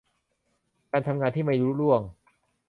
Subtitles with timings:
[0.91, 2.01] การทำงานที่ไม่ลุล่วง